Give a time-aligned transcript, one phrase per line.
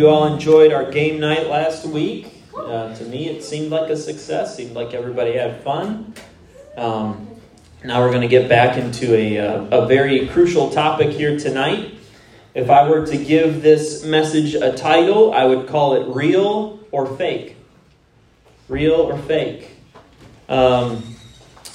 [0.00, 2.32] You all enjoyed our game night last week.
[2.56, 4.56] Uh, to me, it seemed like a success.
[4.56, 6.14] Seemed like everybody had fun.
[6.74, 7.28] Um,
[7.84, 11.98] now we're going to get back into a, uh, a very crucial topic here tonight.
[12.54, 17.04] If I were to give this message a title, I would call it Real or
[17.04, 17.56] Fake.
[18.68, 19.68] Real or Fake.
[20.48, 21.02] Um,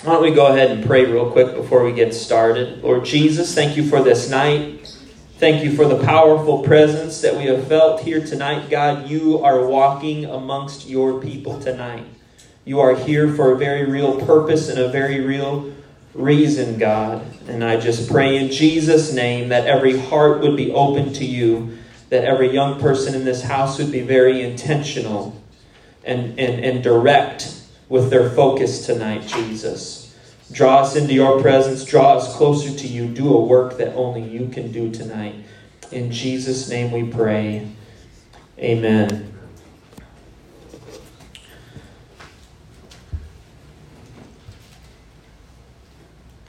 [0.02, 2.81] why don't we go ahead and pray real quick before we get started?
[2.81, 4.95] Lord Jesus, thank you for this night.
[5.38, 8.70] Thank you for the powerful presence that we have felt here tonight.
[8.70, 12.05] God, you are walking amongst your people tonight.
[12.63, 15.73] You are here for a very real purpose and a very real
[16.13, 17.21] reason, God.
[17.49, 21.80] And I just pray in Jesus' name that every heart would be open to you,
[22.08, 25.44] that every young person in this house would be very intentional
[26.05, 30.05] and, and, and direct with their focus tonight, Jesus.
[30.56, 31.84] Draw us into your presence.
[31.84, 33.09] Draw us closer to you.
[33.09, 35.36] Do a work that only you can do tonight.
[35.92, 37.70] In Jesus' name we pray.
[38.58, 39.34] Amen.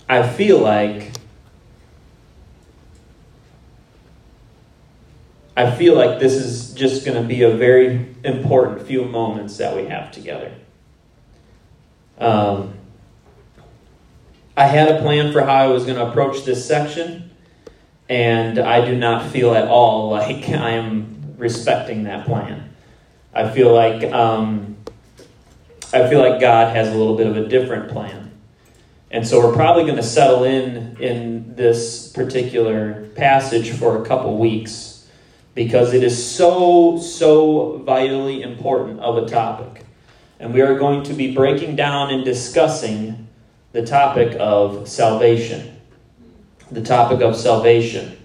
[0.09, 1.11] I feel like
[5.57, 9.75] I feel like this is just going to be a very important few moments that
[9.75, 10.53] we have together.
[12.19, 12.76] Um,
[14.57, 17.31] I had a plan for how I was going to approach this section,
[18.09, 22.75] and I do not feel at all like I am respecting that plan.
[23.35, 24.77] I feel like um,
[25.93, 28.31] I feel like God has a little bit of a different plan,
[29.11, 34.39] and so we're probably going to settle in in this particular passage for a couple
[34.39, 35.07] weeks
[35.55, 39.85] because it is so so vitally important of a topic,
[40.41, 43.26] and we are going to be breaking down and discussing
[43.77, 45.77] the topic of salvation.
[46.71, 48.17] The topic of salvation.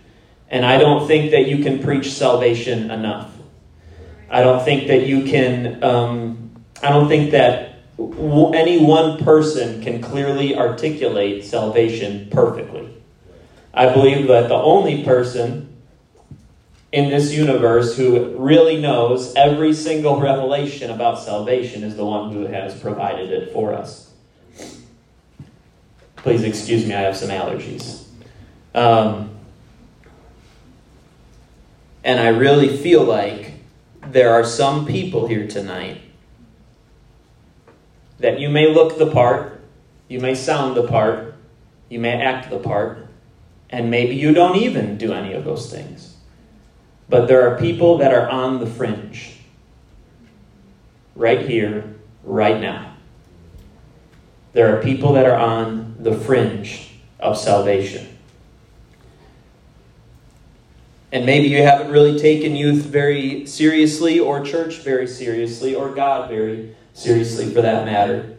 [0.50, 3.34] And I don't think that you can preach salvation enough.
[4.29, 10.01] I don't think that you can, um, I don't think that any one person can
[10.01, 12.88] clearly articulate salvation perfectly.
[13.73, 15.67] I believe that the only person
[16.94, 22.45] in this universe who really knows every single revelation about salvation is the one who
[22.45, 24.10] has provided it for us.
[26.23, 28.03] Please excuse me, I have some allergies.
[28.75, 29.31] Um,
[32.03, 33.53] and I really feel like
[34.01, 36.01] there are some people here tonight
[38.19, 39.61] that you may look the part,
[40.07, 41.33] you may sound the part,
[41.89, 43.07] you may act the part,
[43.69, 46.17] and maybe you don't even do any of those things.
[47.09, 49.37] But there are people that are on the fringe,
[51.15, 52.91] right here, right now.
[54.53, 56.89] There are people that are on the fringe
[57.19, 58.07] of salvation.
[61.12, 66.29] And maybe you haven't really taken youth very seriously, or church very seriously, or God
[66.29, 68.38] very seriously for that matter.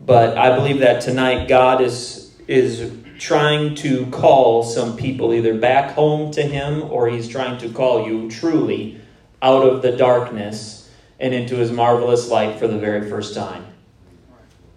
[0.00, 5.94] But I believe that tonight God is, is trying to call some people either back
[5.94, 9.00] home to Him or He's trying to call you truly
[9.40, 13.71] out of the darkness and into His marvelous light for the very first time.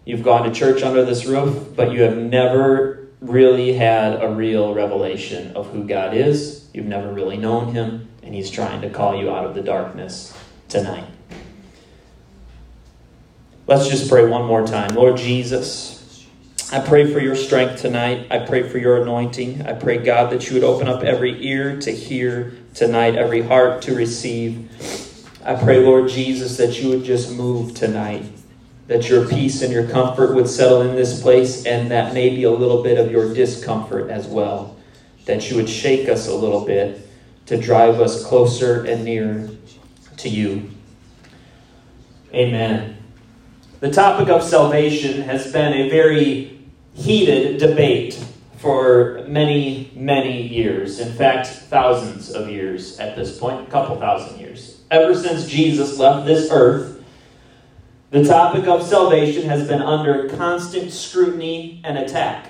[0.06, 4.76] You've gone to church under this roof, but you have never really had a real
[4.76, 6.70] revelation of who God is.
[6.74, 10.38] You've never really known Him, and He's trying to call you out of the darkness
[10.70, 11.08] tonight.
[13.66, 14.94] Let's just pray one more time.
[14.94, 16.24] Lord Jesus,
[16.72, 18.28] I pray for your strength tonight.
[18.30, 19.66] I pray for your anointing.
[19.66, 23.82] I pray, God, that you would open up every ear to hear tonight, every heart
[23.84, 24.70] to receive.
[25.44, 28.26] I pray, Lord Jesus, that you would just move tonight
[28.88, 32.52] that your peace and your comfort would settle in this place, and that maybe a
[32.52, 34.78] little bit of your discomfort as well.
[35.26, 37.08] That you would shake us a little bit
[37.48, 39.50] to drive us closer and nearer
[40.18, 40.70] to you.
[42.34, 42.98] Amen.
[43.80, 46.60] The topic of salvation has been a very
[46.94, 48.24] heated debate
[48.58, 51.00] for many, many years.
[51.00, 54.82] In fact, thousands of years at this point, a couple thousand years.
[54.90, 56.95] Ever since Jesus left this earth,
[58.16, 62.50] the topic of salvation has been under constant scrutiny and attack.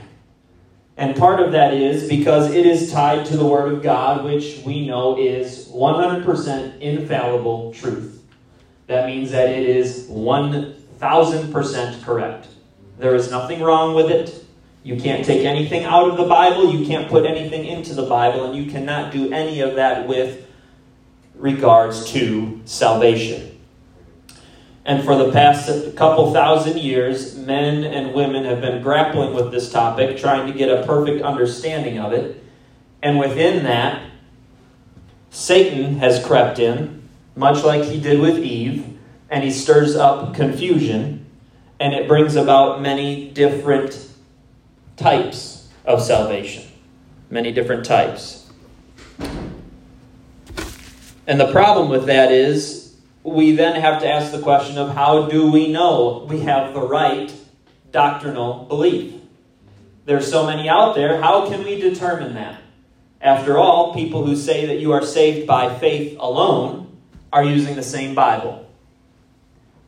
[0.95, 4.61] And part of that is because it is tied to the Word of God, which
[4.63, 8.21] we know is 100% infallible truth.
[8.85, 12.47] That means that it is 1000% correct.
[12.99, 14.45] There is nothing wrong with it.
[14.83, 18.45] You can't take anything out of the Bible, you can't put anything into the Bible,
[18.45, 20.45] and you cannot do any of that with
[21.33, 23.54] regards to salvation.
[24.85, 29.71] And for the past couple thousand years, men and women have been grappling with this
[29.71, 32.43] topic, trying to get a perfect understanding of it.
[33.01, 34.03] And within that,
[35.31, 37.01] Satan has crept in,
[37.35, 38.97] much like he did with Eve,
[39.29, 41.25] and he stirs up confusion,
[41.79, 44.07] and it brings about many different
[44.97, 46.63] types of salvation.
[47.31, 48.51] Many different types.
[51.27, 52.84] And the problem with that is
[53.25, 56.81] we then have to ask the question of how do we know we have the
[56.81, 57.33] right
[57.91, 59.13] doctrinal belief?
[60.05, 61.19] There's so many out there.
[61.19, 62.61] How can we determine that?
[63.19, 66.95] After all, people who say that you are saved by faith alone
[67.33, 68.69] are using the same Bible.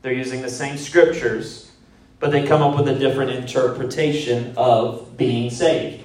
[0.02, 1.72] They're using the same scriptures,
[2.20, 6.04] but they come up with a different interpretation of being saved.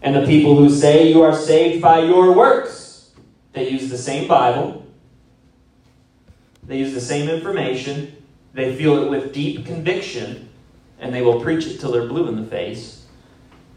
[0.00, 3.12] And the people who say you are saved by your works,
[3.52, 4.81] they use the same Bible,
[6.72, 8.16] they use the same information,
[8.54, 10.48] they feel it with deep conviction,
[10.98, 13.04] and they will preach it till they're blue in the face.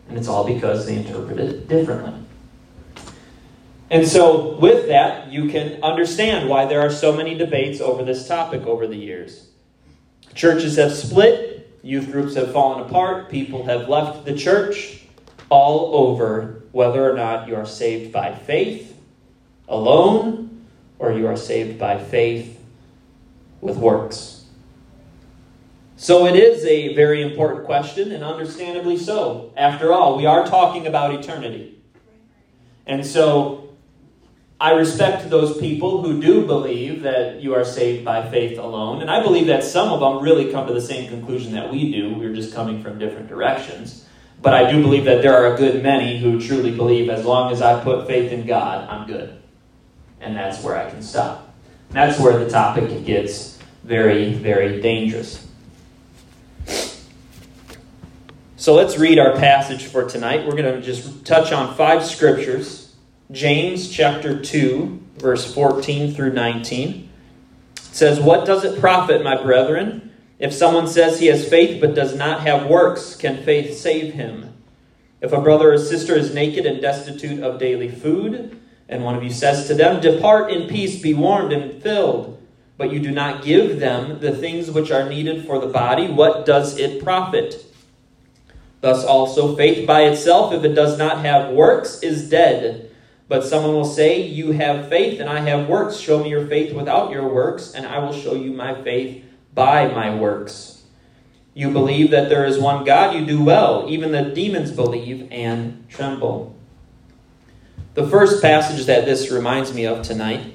[0.07, 2.13] And it's all because they interpret it differently.
[3.89, 8.27] And so, with that, you can understand why there are so many debates over this
[8.27, 9.50] topic over the years.
[10.33, 15.01] Churches have split, youth groups have fallen apart, people have left the church,
[15.50, 18.97] all over whether or not you are saved by faith
[19.68, 20.65] alone
[20.97, 22.55] or you are saved by faith
[23.62, 24.46] with works.
[25.98, 29.54] So it is a very important question, and understandably so.
[29.56, 31.81] After all, we are talking about eternity.
[32.86, 33.66] And so
[34.60, 39.02] I respect those people who do believe that you are saved by faith alone.
[39.02, 41.92] And I believe that some of them really come to the same conclusion that we
[41.92, 42.13] do.
[42.13, 44.06] We're just coming from different directions.
[44.42, 47.52] But I do believe that there are a good many who truly believe as long
[47.52, 49.42] as I put faith in God, I'm good.
[50.22, 51.44] And that's where I can stop.
[51.91, 55.47] That's where the topic gets very, very dangerous.
[58.57, 60.45] So let's read our passage for tonight.
[60.45, 62.85] We're going to just touch on five scriptures
[63.31, 67.09] James chapter 2, verse 14 through 19.
[67.75, 70.11] It says, What does it profit, my brethren?
[70.37, 74.53] If someone says he has faith but does not have works, can faith save him?
[75.21, 79.23] If a brother or sister is naked and destitute of daily food, and one of
[79.23, 82.41] you says to them, Depart in peace, be warmed and filled,
[82.77, 86.45] but you do not give them the things which are needed for the body, what
[86.45, 87.65] does it profit?
[88.81, 92.91] Thus also, faith by itself, if it does not have works, is dead.
[93.27, 95.97] But someone will say, You have faith, and I have works.
[95.97, 99.23] Show me your faith without your works, and I will show you my faith
[99.55, 100.83] by my works.
[101.55, 103.85] You believe that there is one God, you do well.
[103.87, 106.55] Even the demons believe and tremble.
[107.95, 110.53] The first passage that this reminds me of tonight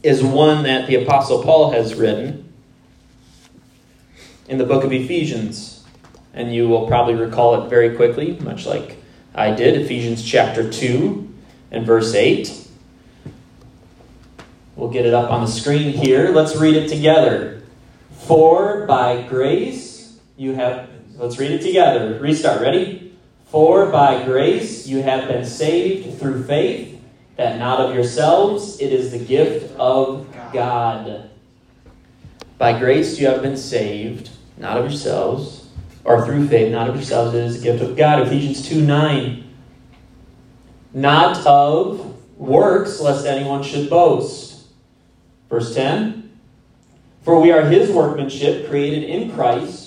[0.00, 2.52] is one that the Apostle Paul has written
[4.48, 5.84] in the book of Ephesians.
[6.32, 8.98] And you will probably recall it very quickly, much like
[9.34, 9.80] I did.
[9.80, 11.34] Ephesians chapter 2
[11.72, 12.68] and verse 8.
[14.76, 16.30] We'll get it up on the screen here.
[16.30, 17.64] Let's read it together.
[18.12, 20.88] For by grace you have.
[21.16, 22.20] Let's read it together.
[22.20, 22.60] Restart.
[22.60, 23.09] Ready?
[23.50, 27.00] For by grace you have been saved through faith,
[27.36, 31.28] that not of yourselves, it is the gift of God.
[32.58, 35.68] By grace you have been saved, not of yourselves,
[36.04, 38.26] or through faith, not of yourselves, it is the gift of God.
[38.26, 39.44] Ephesians 2 9.
[40.92, 44.66] Not of works, lest anyone should boast.
[45.48, 46.30] Verse 10
[47.22, 49.79] For we are his workmanship, created in Christ,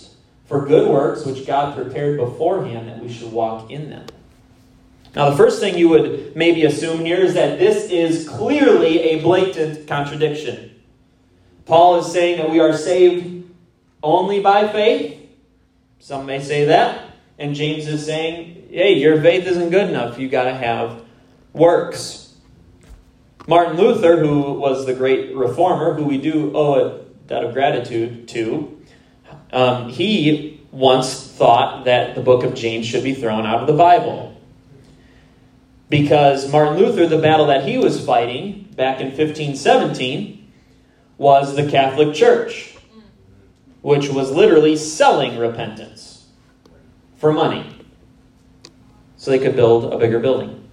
[0.45, 4.05] for good works which God prepared beforehand that we should walk in them.
[5.15, 9.21] Now, the first thing you would maybe assume here is that this is clearly a
[9.21, 10.71] blatant contradiction.
[11.65, 13.45] Paul is saying that we are saved
[14.01, 15.19] only by faith.
[16.00, 17.12] Some may say that.
[17.38, 20.17] And James is saying, hey, your faith isn't good enough.
[20.17, 21.03] You've got to have
[21.53, 22.35] works.
[23.47, 28.27] Martin Luther, who was the great reformer, who we do owe a debt of gratitude
[28.29, 28.73] to,
[29.53, 33.74] um, he once thought that the book of James should be thrown out of the
[33.74, 34.36] Bible.
[35.89, 40.51] Because Martin Luther, the battle that he was fighting back in 1517,
[41.17, 42.75] was the Catholic Church,
[43.81, 46.25] which was literally selling repentance
[47.17, 47.69] for money
[49.15, 50.67] so they could build a bigger building.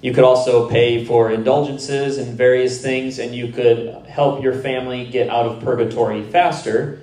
[0.00, 5.06] You could also pay for indulgences and various things, and you could help your family
[5.06, 6.99] get out of purgatory faster.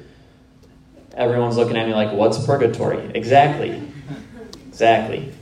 [1.17, 3.12] Everyone's looking at me like, what's purgatory?
[3.15, 3.81] Exactly.
[4.67, 5.33] Exactly.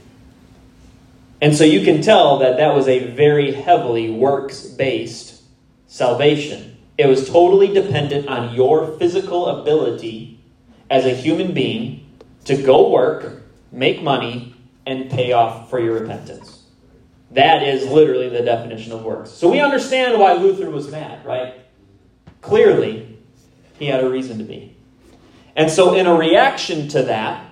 [1.42, 5.42] And so you can tell that that was a very heavily works based
[5.86, 6.78] salvation.
[6.96, 10.40] It was totally dependent on your physical ability
[10.88, 12.06] as a human being
[12.46, 14.54] to go work, make money,
[14.86, 16.62] and pay off for your repentance.
[17.32, 19.30] That is literally the definition of works.
[19.30, 21.54] So we understand why Luther was mad, right?
[22.40, 23.18] Clearly,
[23.78, 24.75] he had a reason to be.
[25.56, 27.50] And so, in a reaction to that,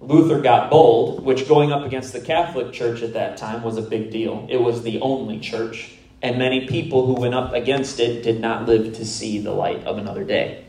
[0.00, 3.82] Luther got bold, which going up against the Catholic Church at that time was a
[3.82, 4.46] big deal.
[4.48, 5.90] It was the only church,
[6.22, 9.84] and many people who went up against it did not live to see the light
[9.84, 10.64] of another day.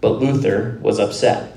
[0.00, 1.56] But Luther was upset.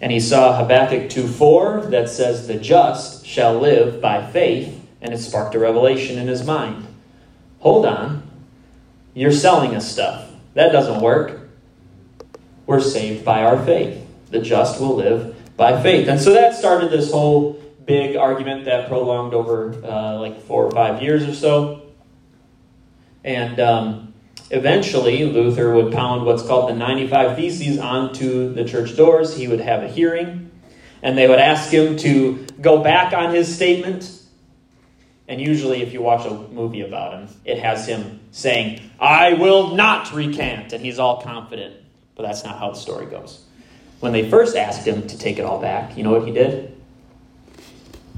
[0.00, 5.12] And he saw Habakkuk 2 4 that says, The just shall live by faith, and
[5.12, 6.86] it sparked a revelation in his mind.
[7.60, 8.22] Hold on,
[9.14, 10.30] you're selling us stuff.
[10.54, 11.45] That doesn't work.
[12.66, 14.04] We're saved by our faith.
[14.30, 16.08] The just will live by faith.
[16.08, 20.70] And so that started this whole big argument that prolonged over uh, like four or
[20.72, 21.82] five years or so.
[23.24, 24.14] And um,
[24.50, 29.36] eventually, Luther would pound what's called the 95 Theses onto the church doors.
[29.36, 30.50] He would have a hearing,
[31.02, 34.12] and they would ask him to go back on his statement.
[35.28, 39.74] And usually, if you watch a movie about him, it has him saying, I will
[39.74, 41.74] not recant, and he's all confident.
[42.16, 43.44] But that's not how the story goes.
[44.00, 46.76] When they first asked him to take it all back, you know what he did?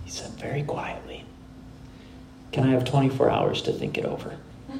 [0.05, 1.25] He said very quietly,
[2.52, 4.37] Can I have 24 hours to think it over?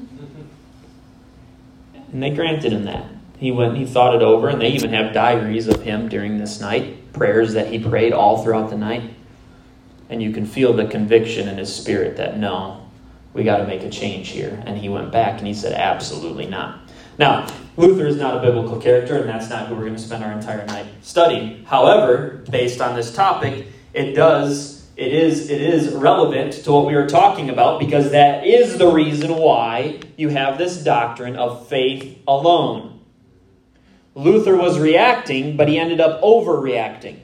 [2.11, 3.05] And they granted him that.
[3.39, 6.61] He went he thought it over, and they even have diaries of him during this
[6.61, 9.15] night, prayers that he prayed all throughout the night.
[10.09, 12.89] And you can feel the conviction in his spirit that no,
[13.35, 14.63] we got to make a change here.
[14.67, 16.81] And he went back and he said, Absolutely not.
[17.19, 17.47] Now,
[17.77, 20.33] Luther is not a biblical character, and that's not who we're going to spend our
[20.33, 21.65] entire night studying.
[21.65, 26.95] However, based on this topic, it does it is it is relevant to what we
[26.95, 32.19] are talking about because that is the reason why you have this doctrine of faith
[32.27, 33.01] alone.
[34.17, 37.21] Luther was reacting, but he ended up overreacting.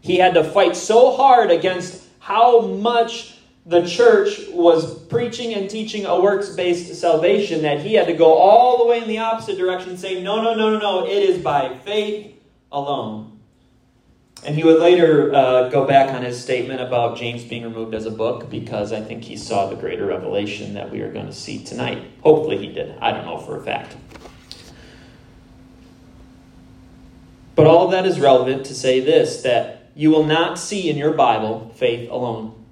[0.00, 3.33] He had to fight so hard against how much
[3.66, 8.34] the church was preaching and teaching a works based salvation that he had to go
[8.34, 11.42] all the way in the opposite direction saying, no, no, no, no, no, it is
[11.42, 12.34] by faith
[12.70, 13.40] alone.
[14.44, 18.04] And he would later uh, go back on his statement about James being removed as
[18.04, 21.32] a book because I think he saw the greater revelation that we are going to
[21.32, 22.04] see tonight.
[22.22, 22.98] Hopefully he did.
[22.98, 23.96] I don't know for a fact.
[27.54, 31.14] But all that is relevant to say this that you will not see in your
[31.14, 32.63] Bible faith alone.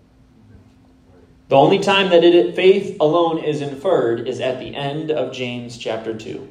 [1.53, 5.77] The only time that it, faith alone is inferred is at the end of James
[5.77, 6.51] chapter 2.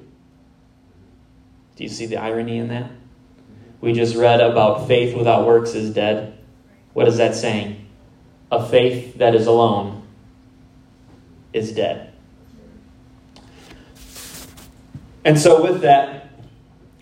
[1.75, 2.91] Do you see the irony in that?
[3.81, 6.37] We just read about faith without works is dead.
[6.93, 7.83] What is that saying?
[8.51, 10.03] A faith that is alone
[11.51, 12.13] is dead.
[15.25, 16.29] And so, with that,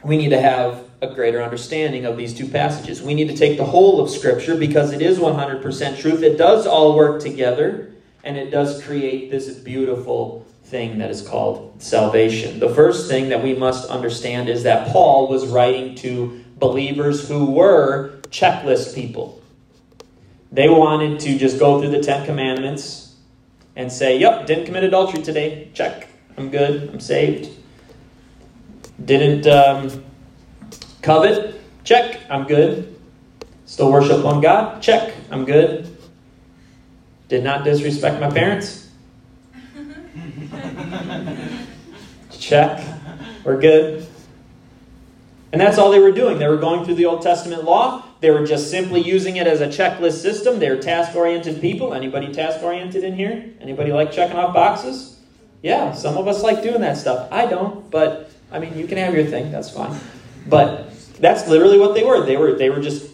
[0.06, 3.02] we need to have a greater understanding of these two passages.
[3.02, 6.22] We need to take the whole of Scripture because it is 100% truth.
[6.22, 11.82] It does all work together and it does create this beautiful thing that is called
[11.82, 12.60] salvation.
[12.60, 17.46] The first thing that we must understand is that Paul was writing to believers who
[17.46, 19.42] were checklist people.
[20.52, 23.16] They wanted to just go through the Ten Commandments
[23.76, 25.70] and say, Yep, didn't commit adultery today.
[25.74, 26.10] Check.
[26.38, 26.90] I'm good.
[26.90, 27.52] I'm saved.
[29.04, 30.04] Didn't um,
[31.02, 31.60] covet.
[31.84, 32.20] Check.
[32.30, 32.96] I'm good.
[33.66, 34.82] Still worship one God.
[34.82, 35.14] Check.
[35.32, 35.96] I'm good.
[37.28, 38.90] Did not disrespect my parents?
[42.32, 42.84] Check.
[43.44, 44.08] We're good.
[45.52, 46.38] And that's all they were doing.
[46.38, 48.04] They were going through the Old Testament law.
[48.22, 50.60] They were just simply using it as a checklist system.
[50.60, 51.94] They were task-oriented people.
[51.94, 53.52] Anybody task-oriented in here?
[53.60, 55.20] Anybody like checking off boxes?
[55.62, 57.28] Yeah, some of us like doing that stuff.
[57.32, 59.52] I don't, but I mean, you can have your thing.
[59.52, 60.00] That's fine.
[60.50, 62.26] But that's literally what they were.
[62.26, 63.10] They were they were just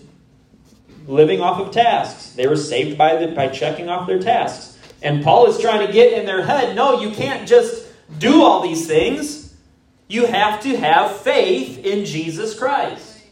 [1.07, 2.31] living off of tasks.
[2.31, 4.77] They were saved by, the, by checking off their tasks.
[5.01, 7.87] And Paul is trying to get in their head no, you can't just
[8.17, 9.53] do all these things.
[10.07, 13.23] You have to have faith in Jesus Christ.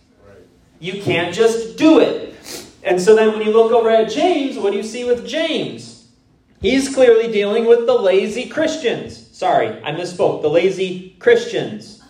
[0.79, 2.35] You can't just do it.
[2.83, 6.11] And so then when you look over at James, what do you see with James?
[6.61, 9.29] He's clearly dealing with the lazy Christians.
[9.35, 10.41] Sorry, I misspoke.
[10.41, 12.02] The lazy Christians.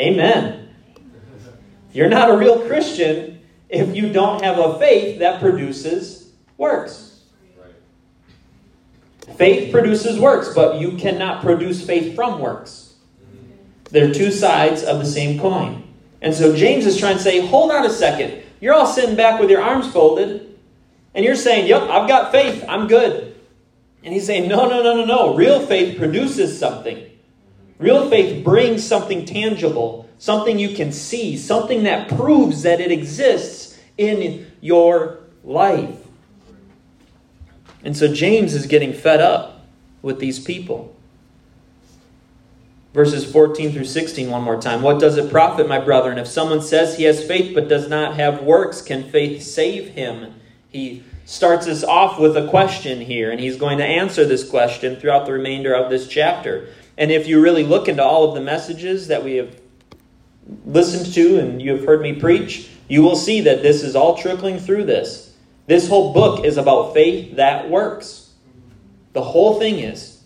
[0.00, 0.68] Amen.
[1.92, 7.24] You're not a real Christian if you don't have a faith that produces works.
[9.36, 12.94] Faith produces works, but you cannot produce faith from works.
[13.90, 15.82] They're two sides of the same coin.
[16.22, 18.42] And so James is trying to say, hold on a second.
[18.60, 20.58] You're all sitting back with your arms folded,
[21.14, 22.64] and you're saying, yep, I've got faith.
[22.68, 23.34] I'm good.
[24.04, 25.34] And he's saying, no, no, no, no, no.
[25.34, 27.09] Real faith produces something.
[27.80, 33.80] Real faith brings something tangible something you can see, something that proves that it exists
[33.96, 35.96] in your life.
[37.82, 39.64] And so James is getting fed up
[40.02, 40.94] with these people.
[42.92, 44.82] Verses 14 through 16, one more time.
[44.82, 48.16] What does it profit, my brethren, if someone says he has faith but does not
[48.16, 48.82] have works?
[48.82, 50.34] Can faith save him?
[50.68, 54.96] He starts us off with a question here, and he's going to answer this question
[54.96, 56.68] throughout the remainder of this chapter.
[57.00, 59.58] And if you really look into all of the messages that we have
[60.66, 64.18] listened to and you have heard me preach, you will see that this is all
[64.18, 65.34] trickling through this.
[65.66, 68.32] This whole book is about faith that works.
[69.14, 70.22] The whole thing is.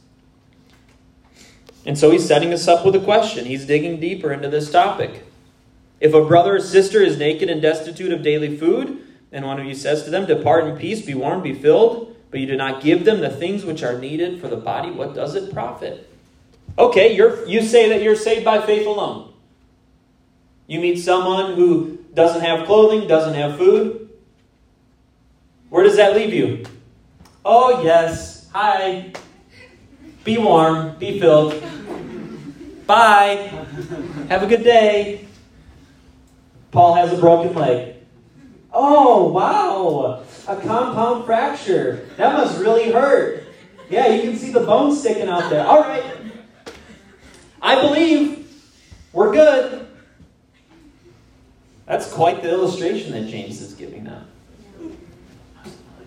[1.87, 3.45] And so he's setting us up with a question.
[3.45, 5.25] He's digging deeper into this topic.
[6.01, 9.01] If a brother or sister is naked and destitute of daily food,
[9.31, 12.41] and one of you says to them, Depart in peace, be warmed, be filled, but
[12.41, 15.37] you do not give them the things which are needed for the body, what does
[15.37, 16.11] it profit?
[16.77, 19.33] Okay, you're, you say that you're saved by faith alone.
[20.67, 24.11] You meet someone who doesn't have clothing, doesn't have food.
[25.69, 26.65] Where does that leave you?
[27.45, 28.49] Oh, yes.
[28.53, 29.13] Hi.
[30.25, 31.63] Be warm, be filled.
[32.87, 33.51] Bye.
[34.29, 35.27] Have a good day.
[36.71, 37.97] Paul has a broken leg.
[38.73, 40.25] Oh, wow.
[40.49, 42.09] A compound fracture.
[42.17, 43.45] That must really hurt.
[43.91, 45.65] Yeah, you can see the bone sticking out there.
[45.67, 46.03] All right.
[47.65, 48.47] I believe.
[49.15, 49.87] We're good.
[51.87, 54.25] That's quite the illustration that James is giving now.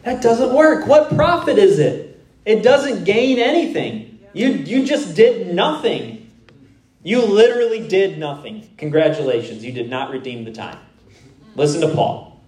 [0.04, 0.88] That doesn't work.
[0.88, 2.24] What profit is it?
[2.46, 4.20] It doesn't gain anything.
[4.34, 6.32] You, you just did nothing.
[7.04, 8.70] You literally did nothing.
[8.78, 10.78] Congratulations, you did not redeem the time.
[11.56, 12.40] Listen to Paul.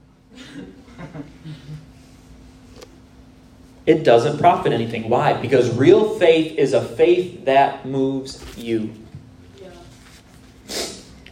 [3.85, 5.09] It doesn't profit anything.
[5.09, 5.33] Why?
[5.33, 8.93] Because real faith is a faith that moves you.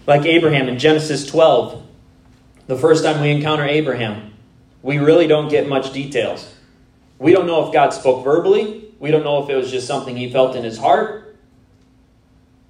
[0.08, 1.84] Like Abraham in Genesis 12,
[2.68, 4.34] the first time we encounter Abraham,
[4.82, 6.54] we really don't get much details.
[7.20, 8.94] We don't know if God spoke verbally.
[9.00, 11.36] We don't know if it was just something he felt in his heart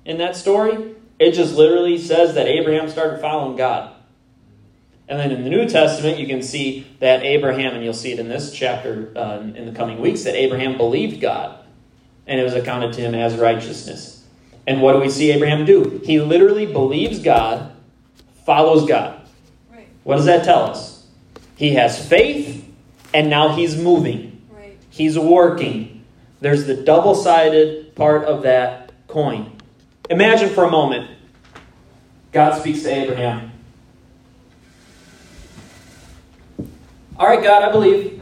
[0.04, 0.96] in that story.
[1.20, 3.94] It just literally says that Abraham started following God.
[5.10, 8.20] And then in the New Testament, you can see that Abraham, and you'll see it
[8.20, 11.60] in this chapter uh, in the coming weeks, that Abraham believed God,
[12.26, 14.26] and it was accounted to him as righteousness.
[14.65, 16.02] And what do we see Abraham do?
[16.04, 17.72] He literally believes God,
[18.46, 19.22] follows God.
[19.72, 19.88] Right.
[20.04, 21.08] What does that tell us?
[21.56, 22.70] He has faith,
[23.13, 24.41] and now he's moving.
[24.52, 24.78] Right.
[24.89, 26.04] He's working.
[26.41, 29.54] There's the double sided part of that coin.
[30.10, 31.10] Imagine for a moment
[32.34, 33.47] God speaks to Abraham.
[37.19, 38.21] All right, God, I believe.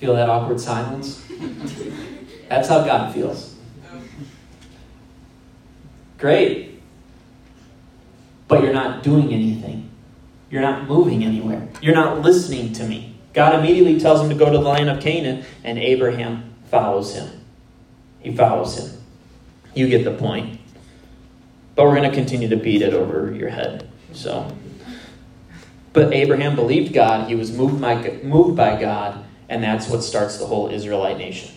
[0.00, 1.24] Feel that awkward silence?
[2.48, 3.54] That's how God feels.
[6.18, 6.82] Great.
[8.48, 9.88] But you're not doing anything.
[10.50, 11.68] You're not moving anywhere.
[11.80, 13.14] You're not listening to me.
[13.32, 17.41] God immediately tells him to go to the land of Canaan, and Abraham follows him.
[18.22, 19.00] He follows him.
[19.74, 20.60] You get the point.
[21.74, 23.90] But we're going to continue to beat it over your head.
[24.12, 24.54] So,
[25.92, 27.28] but Abraham believed God.
[27.28, 31.50] He was moved by, moved by God, and that's what starts the whole Israelite nation.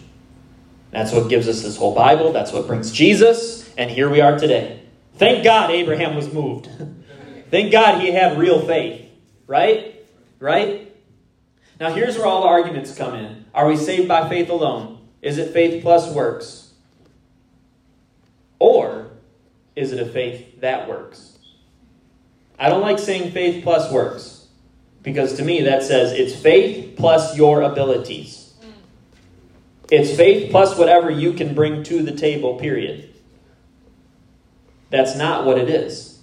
[0.92, 2.32] That's what gives us this whole Bible.
[2.32, 4.82] That's what brings Jesus, and here we are today.
[5.16, 6.70] Thank God Abraham was moved.
[7.52, 9.10] Thank God he had real faith.
[9.48, 10.06] Right?
[10.40, 10.96] Right?
[11.80, 13.46] Now here's where all the arguments come in.
[13.54, 14.95] Are we saved by faith alone?
[15.26, 16.72] Is it faith plus works?
[18.60, 19.10] Or
[19.76, 21.40] is it a faith that works?
[22.60, 24.46] I don't like saying faith plus works
[25.02, 28.54] because to me that says it's faith plus your abilities.
[29.90, 33.12] It's faith plus whatever you can bring to the table, period.
[34.92, 36.20] That's not what it is.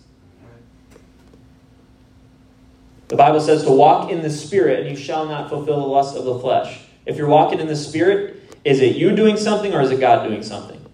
[3.09, 6.17] The Bible says to walk in the Spirit, and you shall not fulfill the lust
[6.17, 6.83] of the flesh.
[7.05, 10.27] If you're walking in the Spirit, is it you doing something or is it God
[10.29, 10.85] doing something?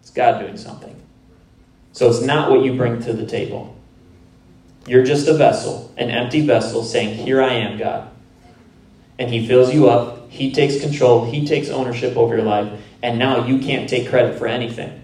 [0.00, 1.00] It's God doing something.
[1.92, 3.76] So it's not what you bring to the table.
[4.86, 8.10] You're just a vessel, an empty vessel, saying, Here I am, God.
[9.18, 10.30] And He fills you up.
[10.30, 11.30] He takes control.
[11.30, 12.80] He takes ownership over your life.
[13.02, 15.02] And now you can't take credit for anything.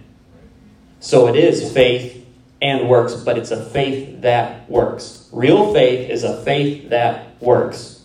[1.01, 2.27] So it is faith
[2.61, 5.29] and works, but it's a faith that works.
[5.33, 8.05] Real faith is a faith that works.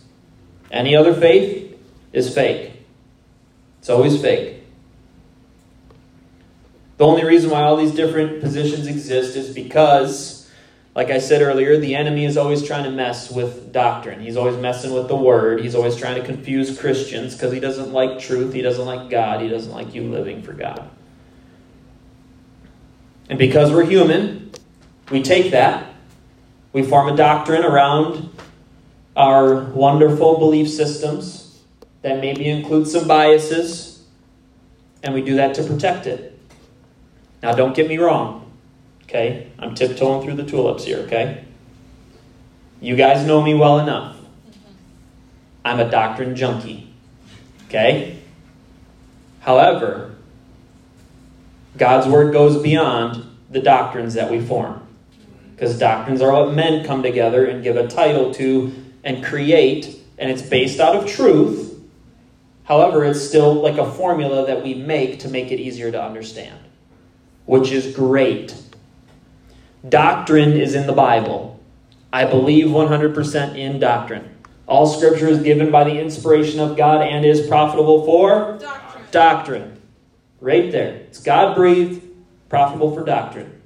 [0.70, 1.76] Any other faith
[2.12, 2.73] is fake.
[3.84, 4.62] It's always fake.
[6.96, 10.48] The only reason why all these different positions exist is because
[10.94, 14.20] Like I said earlier, the enemy is always trying to mess with doctrine.
[14.20, 15.60] He's always messing with the word.
[15.60, 18.52] He's always trying to confuse Christians because he doesn't like truth.
[18.52, 19.40] He doesn't like God.
[19.40, 20.88] He doesn't like you living for God.
[23.28, 24.52] And because we're human,
[25.10, 25.92] we take that,
[26.72, 28.30] we form a doctrine around
[29.16, 31.43] our wonderful belief systems
[32.04, 34.04] that maybe include some biases,
[35.02, 36.38] and we do that to protect it.
[37.42, 38.52] Now, don't get me wrong,
[39.04, 39.50] okay?
[39.58, 41.46] I'm tiptoeing through the tulips here, okay?
[42.82, 44.16] You guys know me well enough.
[44.16, 44.74] Mm-hmm.
[45.64, 46.92] I'm a doctrine junkie,
[47.68, 48.18] okay?
[49.40, 50.14] However,
[51.78, 54.86] God's word goes beyond the doctrines that we form.
[55.54, 60.30] Because doctrines are what men come together and give a title to and create, and
[60.30, 61.70] it's based out of truth.
[62.64, 66.58] However, it's still like a formula that we make to make it easier to understand,
[67.44, 68.54] which is great.
[69.86, 71.60] Doctrine is in the Bible.
[72.12, 74.30] I believe 100% in doctrine.
[74.66, 79.04] All scripture is given by the inspiration of God and is profitable for Doctrine.
[79.10, 79.82] doctrine.
[80.40, 80.94] Right there.
[80.94, 82.02] It's God breathed,
[82.48, 83.60] profitable for doctrine.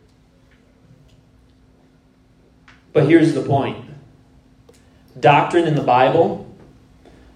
[2.92, 3.84] But here's the point
[5.20, 6.47] doctrine in the Bible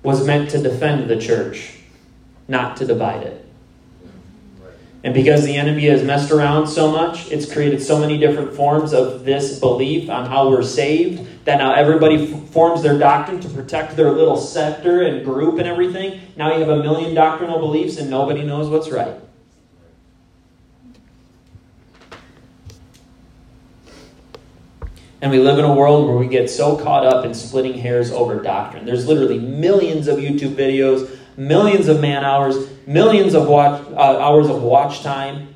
[0.03, 1.75] was meant to defend the church,
[2.49, 3.43] not to divide it.
[5.05, 8.93] And because the enemy has messed around so much, it's created so many different forms
[8.93, 13.49] of this belief on how we're saved that now everybody f- forms their doctrine to
[13.49, 16.21] protect their little sector and group and everything.
[16.37, 19.22] Now you have a million doctrinal beliefs and nobody knows what's right.
[25.23, 28.11] And we live in a world where we get so caught up in splitting hairs
[28.11, 28.85] over doctrine.
[28.85, 34.49] There's literally millions of YouTube videos, millions of man hours, millions of watch, uh, hours
[34.49, 35.55] of watch time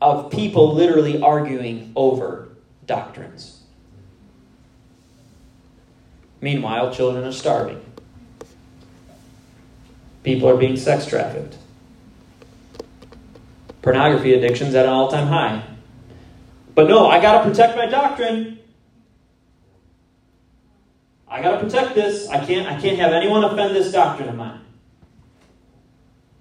[0.00, 2.48] of people literally arguing over
[2.84, 3.62] doctrines.
[6.40, 7.80] Meanwhile, children are starving.
[10.24, 11.56] People are being sex trafficked.
[13.82, 15.62] Pornography addiction's at an all time high.
[16.74, 18.53] But no, I got to protect my doctrine.
[21.34, 22.28] I got to protect this.
[22.28, 24.60] I can't I can't have anyone offend this doctrine of mine.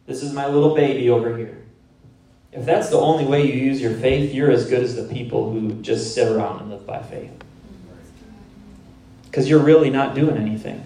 [0.06, 1.64] This is my little baby over here.
[2.52, 5.52] If that's the only way you use your faith, you're as good as the people
[5.52, 7.32] who just sit around and live by faith.
[9.24, 10.86] Because you're really not doing anything.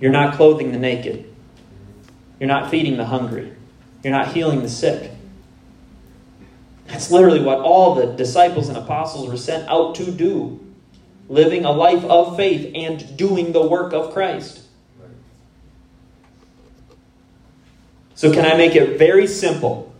[0.00, 1.30] You're not clothing the naked.
[2.38, 3.52] You're not feeding the hungry.
[4.02, 5.10] You're not healing the sick.
[6.86, 10.69] That's literally what all the disciples and apostles were sent out to do
[11.30, 14.60] living a life of faith and doing the work of Christ.
[18.14, 19.94] So, can I make it very simple?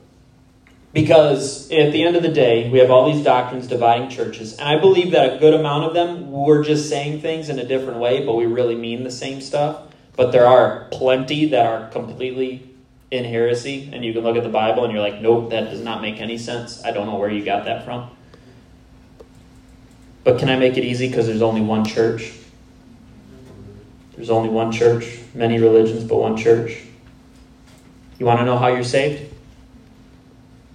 [0.92, 4.68] Because at the end of the day, we have all these doctrines dividing churches, and
[4.68, 8.00] I believe that a good amount of them we're just saying things in a different
[8.00, 9.82] way, but we really mean the same stuff.
[10.16, 12.68] But there are plenty that are completely
[13.12, 15.80] in heresy, and you can look at the Bible and you're like, nope, that does
[15.80, 16.84] not make any sense.
[16.84, 18.10] I don't know where you got that from.
[20.24, 22.32] But can I make it easy because there's only one church?
[24.14, 26.82] There's only one church, many religions, but one church.
[28.18, 29.32] You want to know how you're saved?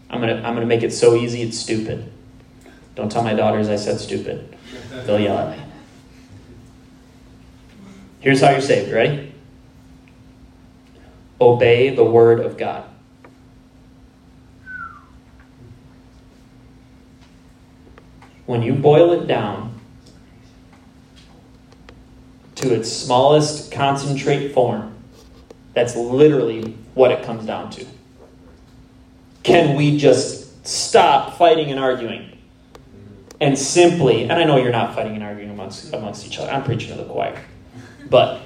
[0.10, 2.12] I'm going to I'm going to make it so easy it's stupid.
[2.96, 4.56] Don't tell my daughters I said stupid.
[5.06, 5.64] They'll yell at me.
[8.20, 8.92] Here's how you're saved.
[8.92, 9.34] Ready?
[11.40, 12.86] Obey the word of God.
[18.46, 19.80] When you boil it down
[22.56, 24.94] to its smallest concentrate form,
[25.74, 27.86] that's literally what it comes down to.
[29.44, 32.32] Can we just stop fighting and arguing?
[33.42, 36.64] And simply, and I know you're not fighting and arguing amongst, amongst each other, I'm
[36.64, 37.44] preaching to the choir.
[38.10, 38.42] But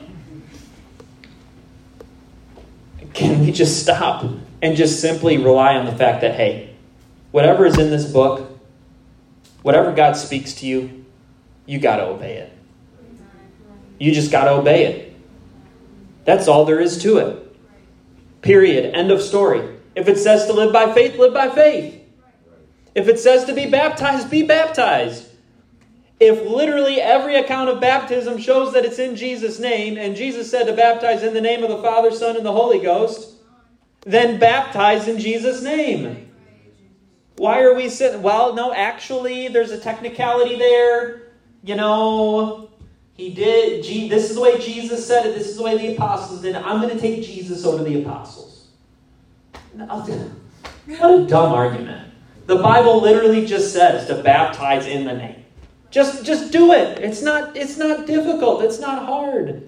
[3.13, 4.25] can we just stop
[4.61, 6.75] and just simply rely on the fact that, hey,
[7.31, 8.48] whatever is in this book,
[9.61, 11.05] Whatever God speaks to you,
[11.65, 12.53] you got to obey it.
[13.99, 15.15] You just got to obey it.
[16.25, 17.55] That's all there is to it.
[18.41, 18.95] Period.
[18.95, 19.77] End of story.
[19.95, 22.01] If it says to live by faith, live by faith.
[22.95, 25.25] If it says to be baptized, be baptized.
[26.19, 30.65] If literally every account of baptism shows that it's in Jesus' name, and Jesus said
[30.65, 33.35] to baptize in the name of the Father, Son, and the Holy Ghost,
[34.01, 36.28] then baptize in Jesus' name.
[37.39, 38.21] Why are we sitting?
[38.21, 41.21] Well, no, actually, there's a technicality there.
[41.63, 42.69] You know,
[43.13, 43.85] he did.
[44.11, 45.35] This is the way Jesus said it.
[45.35, 46.61] This is the way the apostles did it.
[46.65, 48.67] I'm going to take Jesus over the apostles.
[50.97, 52.11] What a dumb argument.
[52.45, 55.45] The Bible literally just says to baptize in the name.
[55.91, 56.99] Just just do it.
[56.99, 58.63] It's not it's not difficult.
[58.63, 59.65] It's not hard.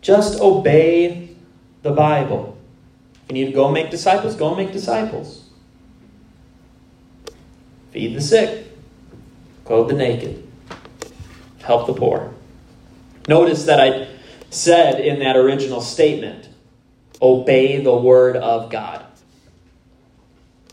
[0.00, 1.36] Just obey
[1.82, 2.58] the Bible.
[3.28, 5.39] You need to go make disciples, go make disciples.
[7.92, 8.66] Feed the sick,
[9.64, 10.46] clothe the naked,
[11.62, 12.32] help the poor.
[13.26, 14.08] Notice that I
[14.50, 16.48] said in that original statement,
[17.20, 19.04] obey the word of God.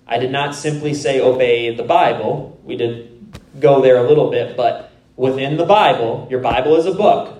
[0.07, 2.59] I did not simply say obey the Bible.
[2.63, 6.93] We did go there a little bit, but within the Bible, your Bible is a
[6.93, 7.33] book.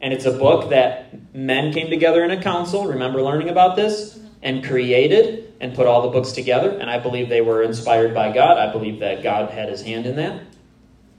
[0.00, 4.18] And it's a book that men came together in a council, remember learning about this,
[4.42, 6.70] and created and put all the books together.
[6.70, 8.58] And I believe they were inspired by God.
[8.58, 10.42] I believe that God had his hand in that.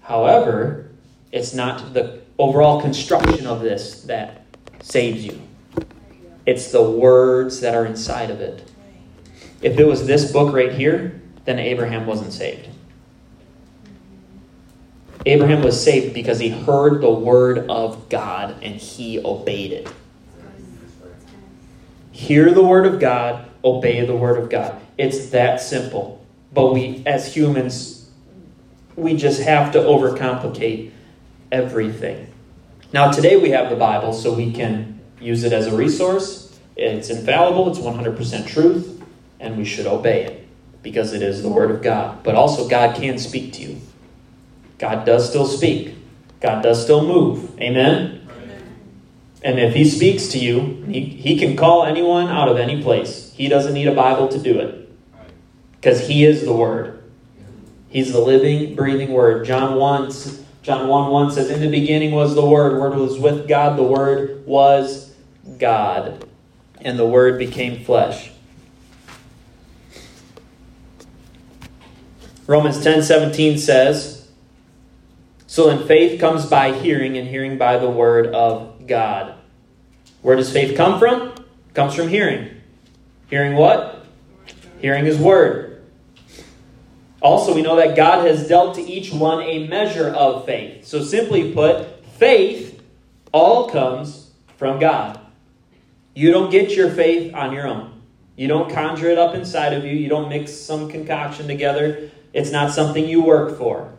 [0.01, 0.91] However,
[1.31, 4.45] it's not the overall construction of this that
[4.81, 5.41] saves you,
[6.45, 8.69] it's the words that are inside of it.
[9.61, 12.69] If it was this book right here, then Abraham wasn't saved.
[15.25, 19.91] Abraham was saved because he heard the word of God and he obeyed it.
[22.11, 24.79] Hear the word of God, obey the word of God.
[24.97, 26.25] It's that simple.
[26.53, 28.09] But we, as humans,
[28.95, 30.91] we just have to overcomplicate
[31.51, 32.27] everything.
[32.91, 36.59] Now, today we have the Bible, so we can use it as a resource.
[36.75, 39.03] It's infallible, it's 100% truth,
[39.39, 40.47] and we should obey it
[40.81, 42.23] because it is the Word of God.
[42.23, 43.81] But also, God can speak to you.
[44.77, 45.95] God does still speak,
[46.39, 47.59] God does still move.
[47.59, 48.27] Amen?
[49.43, 53.28] And if He speaks to you, he, he can call anyone out of any place.
[53.39, 54.91] He doesn't need a Bible to do it
[55.71, 57.01] because He is the Word.
[57.87, 59.45] He's the living, breathing Word.
[59.45, 60.11] John 1,
[60.61, 62.81] John 1 1 says, In the beginning was the Word.
[62.81, 63.77] Word was with God.
[63.77, 65.15] The Word was
[65.57, 66.27] God.
[66.81, 68.29] And the Word became flesh.
[72.45, 74.27] Romans ten seventeen says,
[75.47, 79.35] So then faith comes by hearing, and hearing by the Word of God.
[80.23, 81.29] Where does faith come from?
[81.29, 82.58] It comes from hearing.
[83.29, 84.05] Hearing what?
[84.79, 85.83] Hearing His Word.
[87.21, 90.85] Also, we know that God has dealt to each one a measure of faith.
[90.85, 92.81] So, simply put, faith
[93.31, 95.19] all comes from God.
[96.13, 98.01] You don't get your faith on your own.
[98.35, 99.91] You don't conjure it up inside of you.
[99.91, 102.09] You don't mix some concoction together.
[102.33, 103.93] It's not something you work for.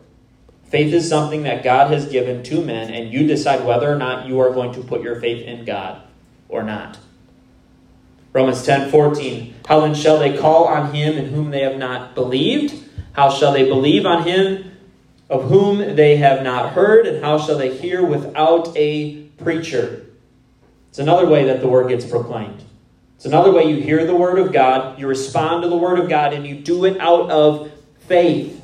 [0.65, 4.27] Faith is something that God has given to men, and you decide whether or not
[4.27, 6.01] you are going to put your faith in God
[6.49, 6.97] or not.
[8.33, 9.55] Romans 10 14.
[9.67, 12.83] How then shall they call on him in whom they have not believed?
[13.13, 14.71] How shall they believe on him
[15.29, 17.05] of whom they have not heard?
[17.05, 20.05] And how shall they hear without a preacher?
[20.89, 22.63] It's another way that the word gets proclaimed.
[23.15, 26.09] It's another way you hear the word of God, you respond to the word of
[26.09, 27.71] God, and you do it out of
[28.07, 28.59] faith.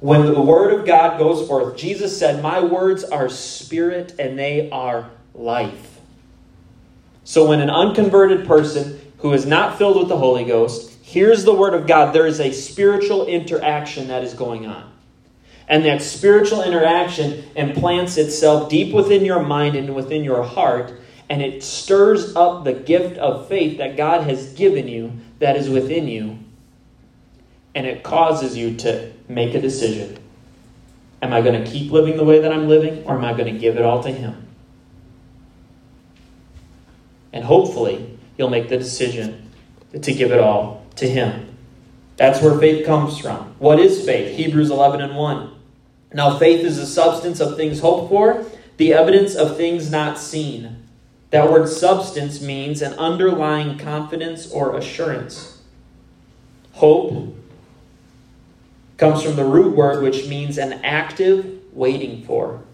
[0.00, 4.70] When the word of God goes forth, Jesus said, My words are spirit and they
[4.70, 5.97] are life.
[7.28, 11.52] So when an unconverted person who is not filled with the Holy Ghost hears the
[11.52, 14.90] word of God, there is a spiritual interaction that is going on.
[15.68, 21.42] And that spiritual interaction implants itself deep within your mind and within your heart, and
[21.42, 26.08] it stirs up the gift of faith that God has given you that is within
[26.08, 26.38] you
[27.74, 30.16] and it causes you to make a decision.
[31.20, 33.52] Am I going to keep living the way that I'm living, or am I going
[33.52, 34.47] to give it all to Him?
[37.38, 39.52] And hopefully, you'll make the decision
[39.92, 41.56] to give it all to Him.
[42.16, 43.54] That's where faith comes from.
[43.60, 44.36] What is faith?
[44.36, 45.54] Hebrews 11 and 1.
[46.14, 48.44] Now, faith is the substance of things hoped for,
[48.76, 50.82] the evidence of things not seen.
[51.30, 55.62] That word substance means an underlying confidence or assurance.
[56.72, 57.36] Hope
[58.96, 62.64] comes from the root word which means an active waiting for.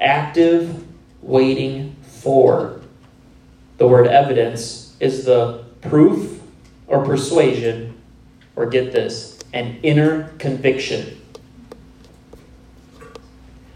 [0.00, 0.84] Active
[1.22, 2.81] waiting for.
[3.82, 6.40] The word evidence is the proof
[6.86, 8.00] or persuasion,
[8.54, 11.20] or get this, an inner conviction.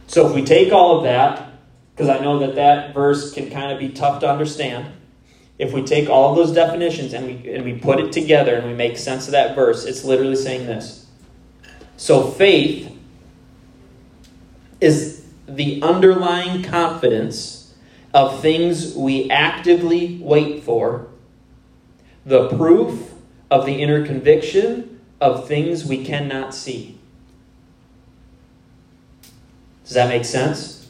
[0.06, 1.50] So if we take all of that,
[1.90, 4.92] because I know that that verse can kind of be tough to understand,
[5.58, 8.64] if we take all of those definitions and we, and we put it together and
[8.64, 11.04] we make sense of that verse, it's literally saying this.
[11.96, 12.96] So faith
[14.80, 17.55] is the underlying confidence
[18.16, 21.06] of things we actively wait for,
[22.24, 23.12] the proof
[23.50, 26.98] of the inner conviction of things we cannot see.
[29.84, 30.88] Does that make sense?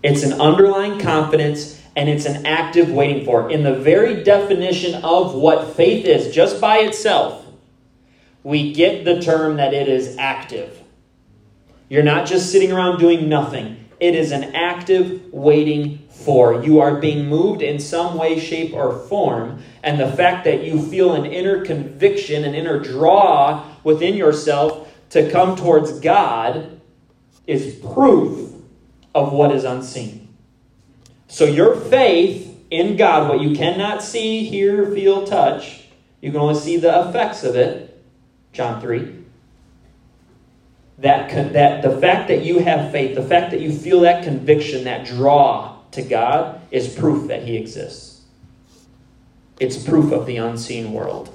[0.00, 3.50] It's an underlying confidence and it's an active waiting for.
[3.50, 7.44] In the very definition of what faith is, just by itself,
[8.44, 10.80] we get the term that it is active.
[11.88, 16.62] You're not just sitting around doing nothing, it is an active waiting for.
[16.62, 19.62] You are being moved in some way, shape, or form.
[19.82, 25.30] And the fact that you feel an inner conviction, an inner draw within yourself to
[25.30, 26.80] come towards God
[27.46, 28.52] is proof
[29.14, 30.28] of what is unseen.
[31.28, 35.84] So your faith in God, what you cannot see, hear, feel, touch,
[36.20, 38.02] you can only see the effects of it.
[38.52, 39.19] John 3.
[41.00, 44.84] That, that the fact that you have faith, the fact that you feel that conviction,
[44.84, 48.22] that draw to God, is proof that He exists.
[49.58, 51.34] It's proof of the unseen world.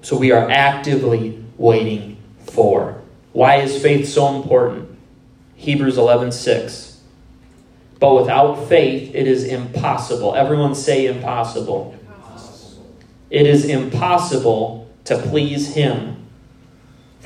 [0.00, 3.02] So we are actively waiting for.
[3.32, 4.96] Why is faith so important?
[5.56, 7.00] Hebrews 11 6.
[7.98, 10.34] But without faith, it is impossible.
[10.34, 11.96] Everyone say impossible.
[11.98, 12.86] impossible.
[13.30, 16.15] It is impossible to please Him.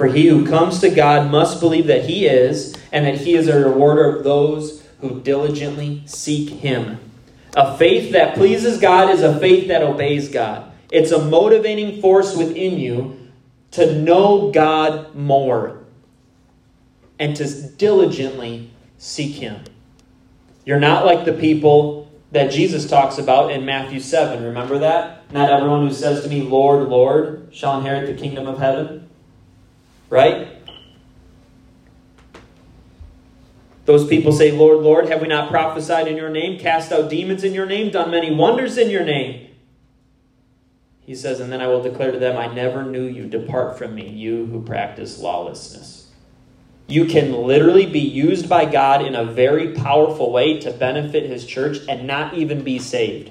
[0.01, 3.49] For he who comes to God must believe that He is, and that He is
[3.49, 6.99] a rewarder of those who diligently seek Him.
[7.55, 10.73] A faith that pleases God is a faith that obeys God.
[10.91, 13.29] It's a motivating force within you
[13.73, 15.85] to know God more
[17.19, 19.63] and to diligently seek Him.
[20.65, 24.43] You're not like the people that Jesus talks about in Matthew 7.
[24.43, 25.31] Remember that?
[25.31, 29.09] Not everyone who says to me, Lord, Lord, shall inherit the kingdom of heaven.
[30.11, 30.49] Right?
[33.87, 37.43] Those people say, Lord, Lord, have we not prophesied in your name, cast out demons
[37.43, 39.49] in your name, done many wonders in your name?
[41.01, 43.27] He says, And then I will declare to them, I never knew you.
[43.27, 46.09] Depart from me, you who practice lawlessness.
[46.87, 51.47] You can literally be used by God in a very powerful way to benefit His
[51.47, 53.31] church and not even be saved.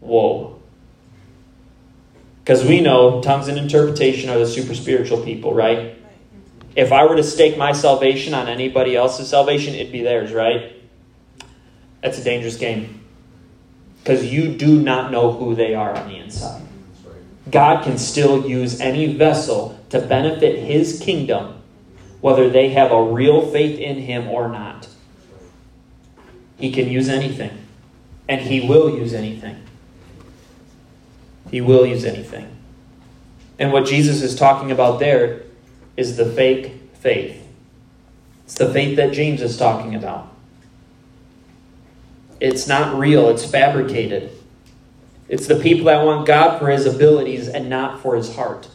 [0.00, 0.57] Whoa.
[2.48, 5.98] Because we know tongues and interpretation are the super spiritual people, right?
[6.74, 10.72] If I were to stake my salvation on anybody else's salvation, it'd be theirs, right?
[12.00, 13.04] That's a dangerous game.
[13.98, 16.62] Because you do not know who they are on the inside.
[17.50, 21.60] God can still use any vessel to benefit his kingdom,
[22.22, 24.88] whether they have a real faith in him or not.
[26.58, 27.66] He can use anything,
[28.26, 29.67] and he will use anything.
[31.50, 32.56] He will use anything.
[33.58, 35.42] And what Jesus is talking about there
[35.96, 37.44] is the fake faith.
[38.44, 40.32] It's the faith that James is talking about.
[42.40, 44.30] It's not real, it's fabricated.
[45.28, 48.68] It's the people that want God for his abilities and not for his heart.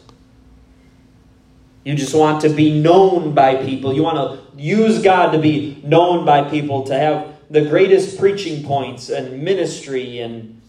[1.82, 3.92] You just want to be known by people.
[3.92, 8.64] You want to use God to be known by people, to have the greatest preaching
[8.64, 10.60] points and ministry and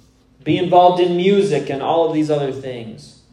[0.46, 3.24] be involved in music and all of these other things.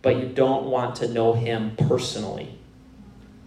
[0.00, 2.56] But you don't want to know Him personally.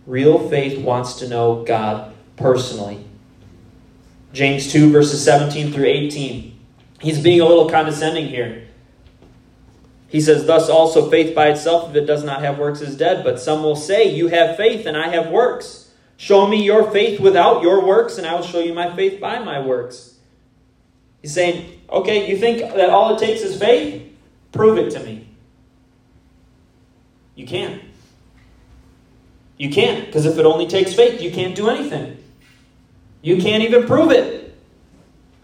[0.05, 3.05] Real faith wants to know God personally.
[4.33, 6.59] James 2, verses 17 through 18.
[6.99, 8.67] He's being a little condescending here.
[10.09, 13.23] He says, Thus also faith by itself, if it does not have works, is dead.
[13.23, 15.91] But some will say, You have faith, and I have works.
[16.17, 19.39] Show me your faith without your works, and I will show you my faith by
[19.39, 20.08] my works.
[21.21, 24.15] He's saying, Okay, you think that all it takes is faith?
[24.51, 25.27] Prove it to me.
[27.35, 27.81] You can't.
[29.57, 32.17] You can't, because if it only takes faith, you can't do anything.
[33.21, 34.55] You can't even prove it.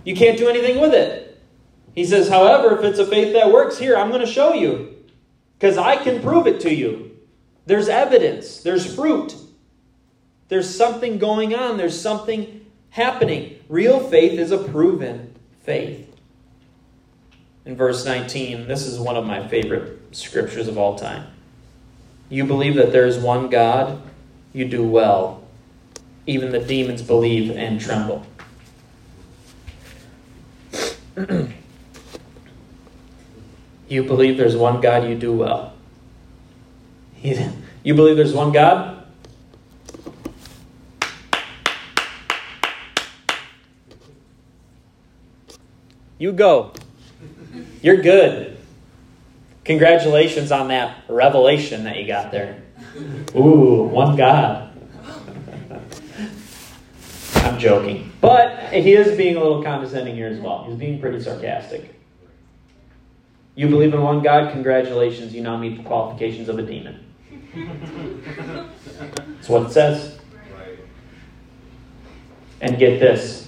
[0.03, 1.41] You can't do anything with it.
[1.93, 4.95] He says, however, if it's a faith that works, here, I'm going to show you.
[5.57, 7.17] Because I can prove it to you.
[7.65, 9.35] There's evidence, there's fruit,
[10.49, 13.59] there's something going on, there's something happening.
[13.67, 15.34] Real faith is a proven
[15.65, 16.07] faith.
[17.65, 21.27] In verse 19, this is one of my favorite scriptures of all time.
[22.29, 24.01] You believe that there is one God,
[24.53, 25.43] you do well.
[26.27, 28.25] Even the demons believe and tremble.
[33.87, 35.73] You believe there's one God, you do well.
[37.83, 38.94] You believe there's one God?
[46.17, 46.71] You go.
[47.81, 48.57] You're good.
[49.65, 52.61] Congratulations on that revelation that you got there.
[53.35, 54.71] Ooh, one God.
[57.35, 58.11] I'm joking.
[58.21, 60.65] But he is being a little condescending here as well.
[60.67, 61.93] He's being pretty sarcastic.
[63.55, 64.51] You believe in one God?
[64.51, 67.05] Congratulations, you now meet the qualifications of a demon.
[69.27, 70.19] That's what it says.
[72.61, 73.44] And get this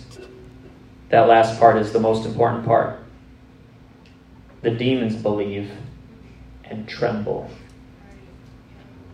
[1.09, 2.99] that last part is the most important part.
[4.61, 5.71] the demons believe
[6.65, 7.49] and tremble.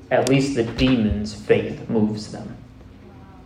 [0.10, 2.58] At least the demons' faith moves them.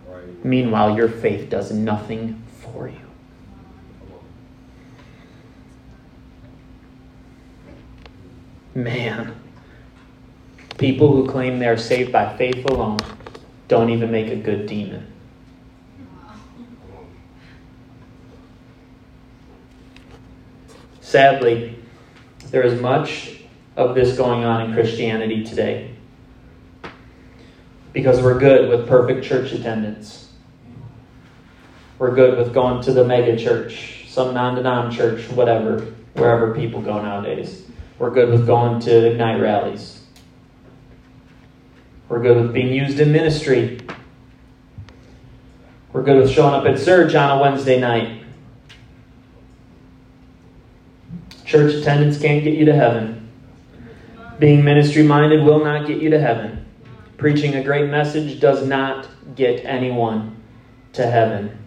[0.07, 0.45] Right.
[0.45, 2.99] Meanwhile, your faith does nothing for you.
[8.75, 9.35] Man,
[10.77, 12.99] people who claim they're saved by faith alone
[13.67, 15.11] don't even make a good demon.
[21.07, 21.73] Sadly,
[22.51, 23.39] there is much
[23.77, 25.95] of this going on in Christianity today
[27.93, 30.33] because we're good with perfect church attendance.
[31.97, 35.79] We're good with going to the mega church, some non denom church, whatever,
[36.15, 37.65] wherever people go nowadays.
[37.99, 40.01] We're good with going to Ignite rallies.
[42.09, 43.79] We're good with being used in ministry.
[45.93, 48.16] We're good with showing up at Surge on a Wednesday night.
[51.47, 53.29] Church attendance can't get you to heaven.
[54.37, 56.65] Being ministry minded will not get you to heaven.
[57.15, 60.35] Preaching a great message does not get anyone
[60.91, 61.57] to heaven.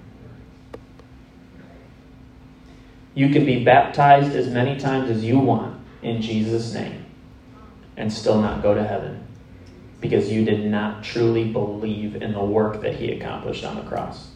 [3.14, 7.06] You can be baptized as many times as you want in Jesus' name
[7.96, 9.26] and still not go to heaven
[9.98, 14.29] because you did not truly believe in the work that he accomplished on the cross.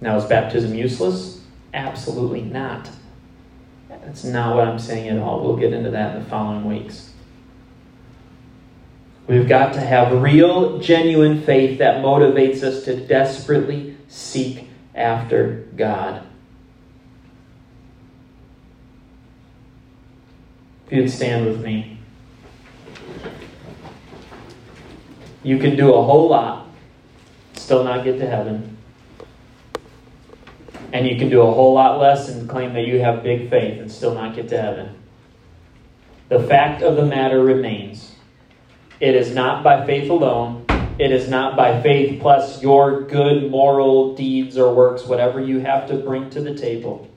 [0.00, 1.40] Now, is baptism useless?
[1.72, 2.90] Absolutely not.
[3.88, 5.42] That's not what I'm saying at all.
[5.42, 7.10] We'll get into that in the following weeks.
[9.26, 16.24] We've got to have real, genuine faith that motivates us to desperately seek after God.
[20.86, 21.98] If you'd stand with me.
[25.42, 26.68] You can do a whole lot,
[27.54, 28.75] still not get to heaven.
[30.96, 33.78] And you can do a whole lot less and claim that you have big faith
[33.78, 34.96] and still not get to heaven.
[36.30, 38.14] The fact of the matter remains
[38.98, 40.64] it is not by faith alone.
[40.98, 45.86] It is not by faith plus your good moral deeds or works, whatever you have
[45.88, 47.10] to bring to the table.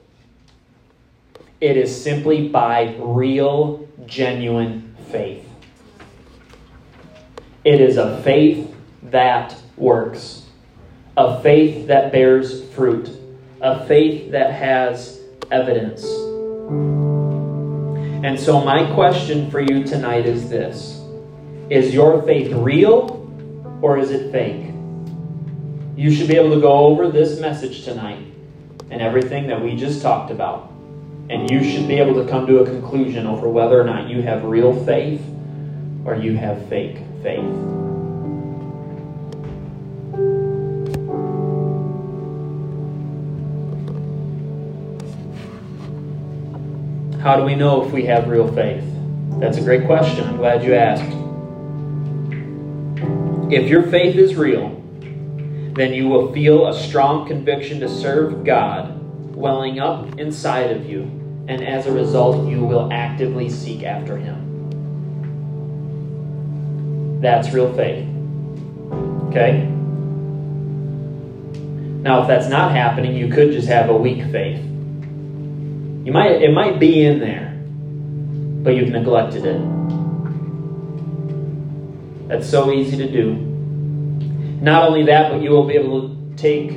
[1.62, 5.48] It is simply by real, genuine faith.
[7.64, 10.48] It is a faith that works,
[11.16, 13.19] a faith that bears fruit
[13.62, 15.20] a faith that has
[15.52, 16.04] evidence.
[18.24, 21.02] And so, my question for you tonight is this
[21.70, 23.16] Is your faith real
[23.82, 24.74] or is it fake?
[25.96, 28.26] You should be able to go over this message tonight
[28.90, 30.72] and everything that we just talked about.
[31.30, 34.22] And you should be able to come to a conclusion over whether or not you
[34.22, 35.22] have real faith
[36.06, 37.89] or you have fake faith.
[47.22, 48.86] How do we know if we have real faith?
[49.40, 50.26] That's a great question.
[50.26, 51.04] I'm glad you asked.
[53.52, 54.70] If your faith is real,
[55.74, 58.96] then you will feel a strong conviction to serve God
[59.36, 61.02] welling up inside of you,
[61.50, 64.46] and as a result, you will actively seek after Him.
[67.20, 68.08] That's real faith.
[69.28, 69.66] Okay?
[72.02, 74.69] Now, if that's not happening, you could just have a weak faith.
[76.06, 77.54] You might it might be in there,
[78.64, 79.62] but you've neglected it.
[82.28, 83.34] That's so easy to do.
[84.62, 86.72] Not only that, but you will be able to take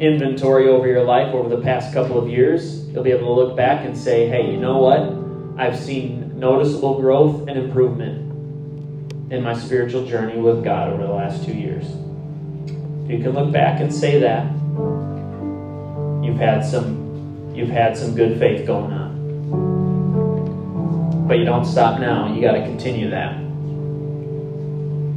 [0.00, 2.86] inventory over your life over the past couple of years.
[2.88, 5.60] You'll be able to look back and say, hey, you know what?
[5.60, 11.44] I've seen noticeable growth and improvement in my spiritual journey with God over the last
[11.44, 11.84] two years.
[13.10, 14.44] You can look back and say that.
[16.22, 17.07] You've had some
[17.58, 19.18] you've had some good faith going on.
[21.26, 22.32] But you don't stop now.
[22.32, 23.36] You got to continue that.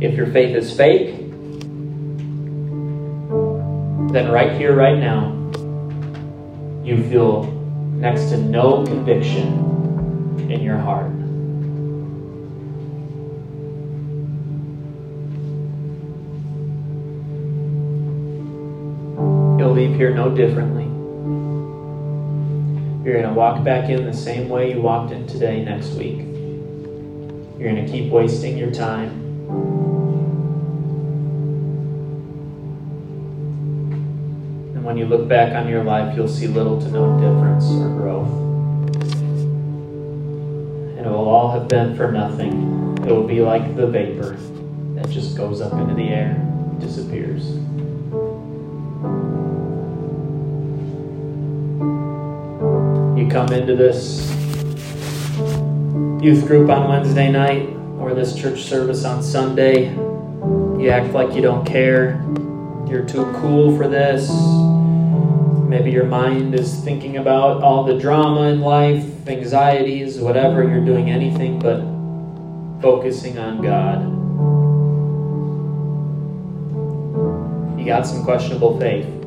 [0.04, 1.16] If your faith is fake,
[4.12, 5.38] then right here, right now,
[6.84, 7.44] you feel
[7.94, 11.12] next to no conviction in your heart.
[19.60, 20.91] You'll leave here no differently.
[23.04, 26.18] You're going to walk back in the same way you walked in today next week.
[26.20, 29.10] You're going to keep wasting your time.
[34.76, 37.90] And when you look back on your life, you'll see little to no difference or
[37.90, 38.30] growth.
[40.98, 43.00] And it will all have been for nothing.
[43.02, 44.38] It will be like the vapor
[44.94, 46.36] that just goes up into the air,
[46.80, 47.58] disappears.
[53.32, 54.30] Come into this
[56.22, 59.92] youth group on Wednesday night or this church service on Sunday.
[59.92, 62.22] You act like you don't care.
[62.90, 64.30] You're too cool for this.
[65.70, 70.68] Maybe your mind is thinking about all the drama in life, anxieties, whatever.
[70.68, 71.80] You're doing anything but
[72.82, 74.02] focusing on God.
[77.80, 79.21] You got some questionable faith.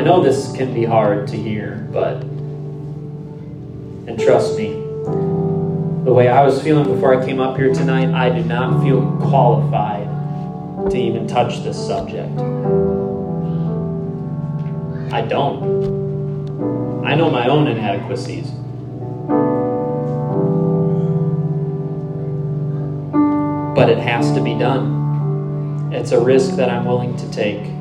[0.00, 2.22] I know this can be hard to hear, but,
[4.08, 4.70] and trust me,
[6.04, 9.02] the way I was feeling before I came up here tonight, I did not feel
[9.18, 10.06] qualified
[10.90, 12.30] to even touch this subject.
[15.12, 17.04] I don't.
[17.04, 18.50] I know my own inadequacies.
[23.74, 25.92] But it has to be done.
[25.92, 27.79] It's a risk that I'm willing to take.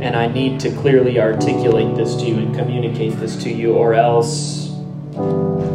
[0.00, 3.94] And I need to clearly articulate this to you and communicate this to you, or
[3.94, 4.70] else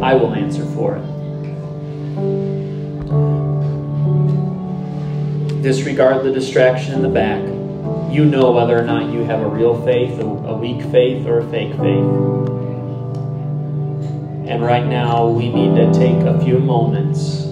[0.02, 1.04] I will answer for it.
[5.62, 7.42] Disregard the distraction in the back.
[8.14, 11.50] You know whether or not you have a real faith, a, weak faith, or a
[11.50, 12.06] fake faith.
[14.46, 17.44] And right now, we need to take a few moments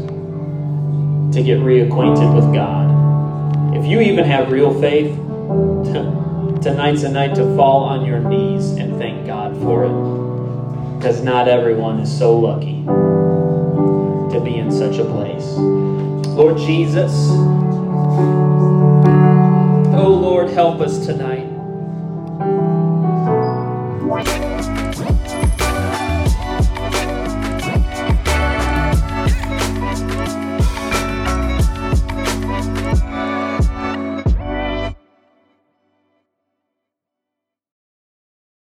[1.35, 3.75] to get reacquainted with God.
[3.75, 5.17] If you even have real faith,
[6.61, 10.97] tonight's a night to fall on your knees and thank God for it.
[10.97, 15.45] Because not everyone is so lucky to be in such a place.
[16.27, 17.11] Lord Jesus,
[19.95, 21.30] oh Lord, help us tonight.